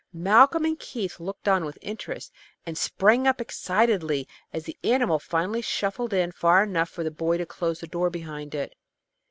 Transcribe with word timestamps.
Malcolm 0.13 0.65
and 0.65 0.79
Keith 0.79 1.19
looked 1.19 1.47
on 1.47 1.63
with 1.63 1.77
interest, 1.79 2.33
and 2.65 2.75
sprang 2.75 3.27
up 3.27 3.39
excitedly 3.39 4.27
as 4.51 4.63
the 4.63 4.75
animal 4.83 5.19
finally 5.19 5.61
shuffled 5.61 6.11
in 6.11 6.31
far 6.31 6.63
enough 6.63 6.89
for 6.89 7.03
the 7.03 7.11
boy 7.11 7.37
to 7.37 7.45
close 7.45 7.81
the 7.81 7.85
door 7.87 8.09
behind 8.09 8.55
it. 8.55 8.73